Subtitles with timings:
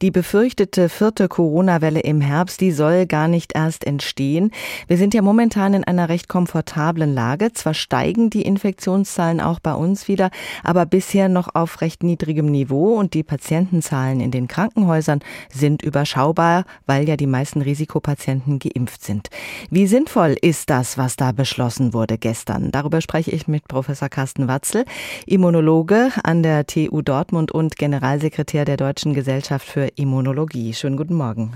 [0.00, 4.52] Die befürchtete vierte Corona-Welle im Herbst, die soll gar nicht erst entstehen.
[4.86, 7.52] Wir sind ja momentan in einer recht komfortablen Lage.
[7.52, 10.30] Zwar steigen die Infektionszahlen auch bei uns wieder,
[10.62, 15.18] aber bisher noch auf recht niedrigem Niveau und die Patientenzahlen in den Krankenhäusern
[15.52, 19.30] sind überschaubar, weil ja die meisten Risikopatienten geimpft sind.
[19.68, 22.70] Wie sinnvoll ist das, was da beschlossen wurde gestern?
[22.70, 24.84] Darüber spreche ich mit Professor Carsten Watzel,
[25.26, 30.74] Immunologe an der TU Dortmund und Generalsekretär der Deutschen Gesellschaft für Immunologie.
[30.74, 31.54] Schönen guten Morgen.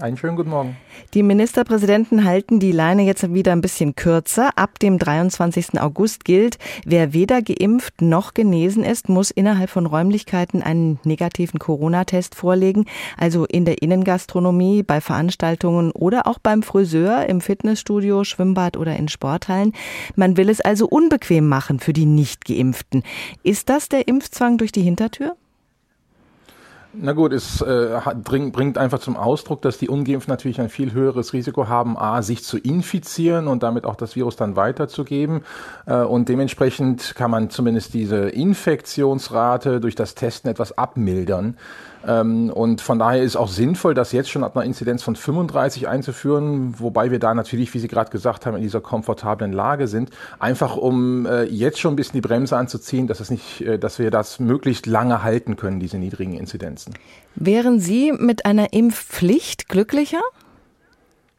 [0.00, 0.78] Einen schönen guten Morgen.
[1.12, 4.50] Die Ministerpräsidenten halten die Leine jetzt wieder ein bisschen kürzer.
[4.56, 5.78] Ab dem 23.
[5.78, 12.34] August gilt, wer weder geimpft noch genesen ist, muss innerhalb von Räumlichkeiten einen negativen Corona-Test
[12.34, 12.86] vorlegen.
[13.18, 19.08] Also in der Innengastronomie, bei Veranstaltungen oder auch beim Friseur, im Fitnessstudio, Schwimmbad oder in
[19.08, 19.74] Sporthallen.
[20.16, 23.02] Man will es also unbequem machen für die Nicht-Geimpften.
[23.42, 25.36] Ist das der Impfzwang durch die Hintertür?
[26.92, 31.32] Na gut, es äh, bringt einfach zum Ausdruck, dass die Ungeimpften natürlich ein viel höheres
[31.32, 35.42] Risiko haben, a, sich zu infizieren und damit auch das Virus dann weiterzugeben.
[35.86, 41.56] Äh, und dementsprechend kann man zumindest diese Infektionsrate durch das Testen etwas abmildern.
[42.06, 45.88] Ähm, und von daher ist auch sinnvoll, das jetzt schon ab einer Inzidenz von 35
[45.88, 50.10] einzuführen, wobei wir da natürlich, wie Sie gerade gesagt haben, in dieser komfortablen Lage sind,
[50.38, 53.98] einfach um äh, jetzt schon ein bisschen die Bremse anzuziehen, dass es nicht, äh, dass
[53.98, 56.79] wir das möglichst lange halten können, diese niedrigen Inzidenzen.
[57.34, 60.22] Wären Sie mit einer Impfpflicht glücklicher?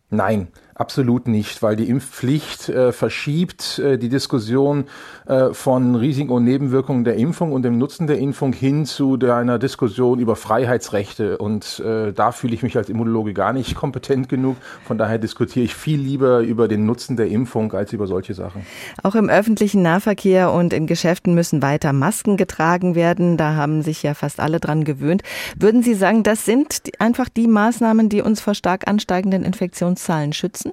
[0.09, 4.85] Nein, Absolut nicht, weil die Impfpflicht äh, verschiebt äh, die Diskussion
[5.25, 9.59] äh, von Risiken und Nebenwirkungen der Impfung und dem Nutzen der Impfung hin zu einer
[9.59, 11.37] Diskussion über Freiheitsrechte.
[11.37, 14.57] Und äh, da fühle ich mich als Immunologe gar nicht kompetent genug.
[14.85, 18.65] Von daher diskutiere ich viel lieber über den Nutzen der Impfung als über solche Sachen.
[19.03, 23.37] Auch im öffentlichen Nahverkehr und in Geschäften müssen weiter Masken getragen werden.
[23.37, 25.23] Da haben sich ja fast alle dran gewöhnt.
[25.57, 30.70] Würden Sie sagen, das sind einfach die Maßnahmen, die uns vor stark ansteigenden Infektionszahlen schützen?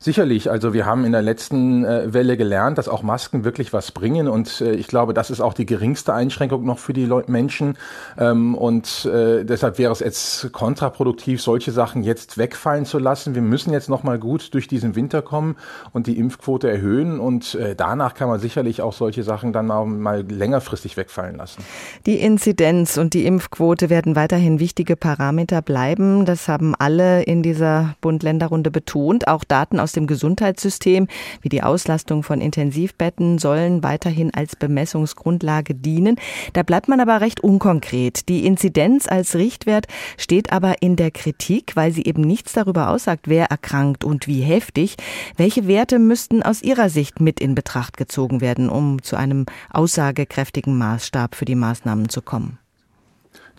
[0.00, 3.90] Sicherlich, also wir haben in der letzten äh, Welle gelernt, dass auch Masken wirklich was
[3.90, 7.76] bringen und äh, ich glaube, das ist auch die geringste Einschränkung noch für die Menschen
[8.16, 13.34] ähm, und äh, deshalb wäre es jetzt kontraproduktiv, solche Sachen jetzt wegfallen zu lassen.
[13.34, 15.56] Wir müssen jetzt noch mal gut durch diesen Winter kommen
[15.92, 20.22] und die Impfquote erhöhen und danach kann man sicherlich auch solche Sachen dann mal, mal
[20.22, 21.62] längerfristig wegfallen lassen.
[22.06, 26.24] Die Inzidenz und die Impfquote werden weiterhin wichtige Parameter bleiben.
[26.24, 29.28] Das haben alle in dieser Bund-Länder-Runde betont.
[29.28, 31.08] Auch Daten aus aus dem Gesundheitssystem,
[31.40, 36.16] wie die Auslastung von Intensivbetten, sollen weiterhin als Bemessungsgrundlage dienen.
[36.52, 38.28] Da bleibt man aber recht unkonkret.
[38.28, 39.86] Die Inzidenz als Richtwert
[40.18, 44.42] steht aber in der Kritik, weil sie eben nichts darüber aussagt, wer erkrankt und wie
[44.42, 44.96] heftig.
[45.38, 50.76] Welche Werte müssten aus Ihrer Sicht mit in Betracht gezogen werden, um zu einem aussagekräftigen
[50.76, 52.58] Maßstab für die Maßnahmen zu kommen?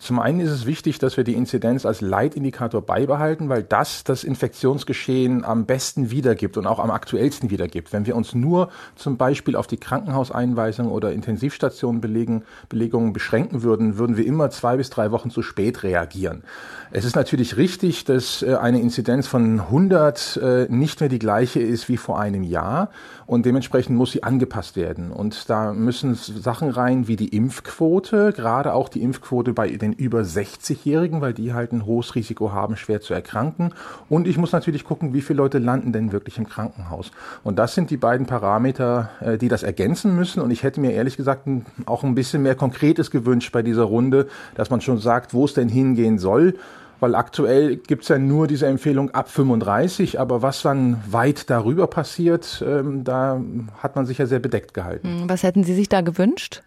[0.00, 4.24] Zum einen ist es wichtig, dass wir die Inzidenz als Leitindikator beibehalten, weil das das
[4.24, 7.92] Infektionsgeschehen am besten wiedergibt und auch am aktuellsten wiedergibt.
[7.92, 14.24] Wenn wir uns nur zum Beispiel auf die Krankenhauseinweisung oder Intensivstationenbelegungen beschränken würden, würden wir
[14.24, 16.44] immer zwei bis drei Wochen zu spät reagieren.
[16.92, 21.60] Es ist natürlich richtig, dass äh, eine Inzidenz von 100 äh, nicht mehr die gleiche
[21.60, 22.88] ist wie vor einem Jahr
[23.26, 25.12] und dementsprechend muss sie angepasst werden.
[25.12, 30.20] Und da müssen Sachen rein wie die Impfquote, gerade auch die Impfquote bei den über
[30.20, 33.72] 60-Jährigen, weil die halt ein hohes Risiko haben, schwer zu erkranken.
[34.08, 37.10] Und ich muss natürlich gucken, wie viele Leute landen denn wirklich im Krankenhaus.
[37.44, 40.40] Und das sind die beiden Parameter, äh, die das ergänzen müssen.
[40.40, 41.48] Und ich hätte mir ehrlich gesagt
[41.86, 45.54] auch ein bisschen mehr Konkretes gewünscht bei dieser Runde, dass man schon sagt, wo es
[45.54, 46.54] denn hingehen soll
[47.00, 52.62] weil aktuell gibt's ja nur diese Empfehlung ab 35, aber was dann weit darüber passiert,
[52.66, 53.40] ähm, da
[53.78, 55.08] hat man sich ja sehr bedeckt gehalten.
[55.08, 56.62] Hm, was hätten Sie sich da gewünscht?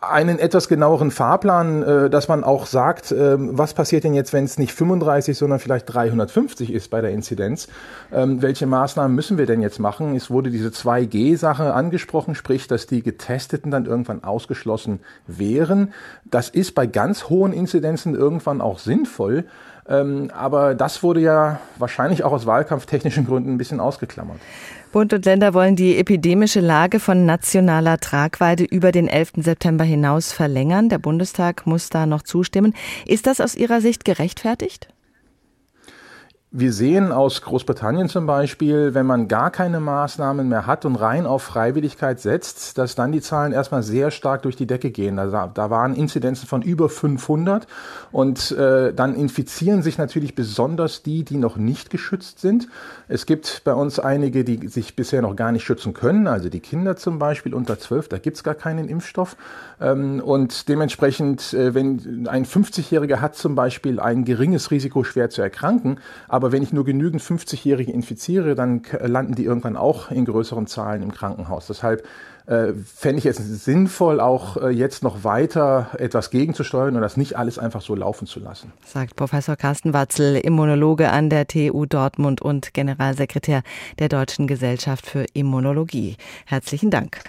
[0.00, 4.44] Einen etwas genaueren Fahrplan, äh, dass man auch sagt, äh, was passiert denn jetzt, wenn
[4.44, 7.68] es nicht 35, sondern vielleicht 350 ist bei der Inzidenz?
[8.10, 10.16] Ähm, welche Maßnahmen müssen wir denn jetzt machen?
[10.16, 15.92] Es wurde diese 2G-Sache angesprochen, sprich, dass die Getesteten dann irgendwann ausgeschlossen wären.
[16.24, 19.44] Das ist bei ganz hohen Inzidenzen irgendwann auch sinnvoll.
[19.90, 24.38] Ähm, aber das wurde ja wahrscheinlich auch aus wahlkampftechnischen Gründen ein bisschen ausgeklammert.
[24.92, 29.32] Bund und Länder wollen die epidemische Lage von nationaler Tragweite über den 11.
[29.38, 30.88] September hinaus verlängern.
[30.88, 32.74] Der Bundestag muss da noch zustimmen.
[33.06, 34.88] Ist das aus Ihrer Sicht gerechtfertigt?
[36.52, 41.24] Wir sehen aus Großbritannien zum Beispiel, wenn man gar keine Maßnahmen mehr hat und rein
[41.24, 45.20] auf Freiwilligkeit setzt, dass dann die Zahlen erstmal sehr stark durch die Decke gehen.
[45.20, 47.68] Also da waren Inzidenzen von über 500
[48.10, 52.66] und äh, dann infizieren sich natürlich besonders die, die noch nicht geschützt sind.
[53.06, 56.58] Es gibt bei uns einige, die sich bisher noch gar nicht schützen können, also die
[56.58, 59.36] Kinder zum Beispiel unter 12, da gibt's gar keinen Impfstoff.
[59.80, 65.42] Ähm, und dementsprechend, äh, wenn ein 50-Jähriger hat zum Beispiel ein geringes Risiko, schwer zu
[65.42, 66.00] erkranken,
[66.40, 71.02] aber wenn ich nur genügend 50-Jährige infiziere, dann landen die irgendwann auch in größeren Zahlen
[71.02, 71.66] im Krankenhaus.
[71.66, 72.02] Deshalb
[72.46, 77.36] äh, fände ich es sinnvoll, auch äh, jetzt noch weiter etwas gegenzusteuern und das nicht
[77.36, 78.72] alles einfach so laufen zu lassen.
[78.86, 83.62] Sagt Professor Carsten Watzel, Immunologe an der TU Dortmund und Generalsekretär
[83.98, 86.16] der Deutschen Gesellschaft für Immunologie.
[86.46, 87.20] Herzlichen Dank.